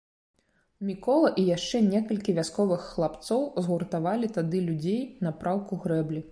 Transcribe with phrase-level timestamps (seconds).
[0.89, 6.29] Мікола і яшчэ некалькі вясковых хлапцоў згуртавалі тады людзей на праўку грэблі.